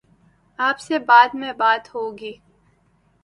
[0.59, 2.31] آپ سے بعد میں بات ہو گی۔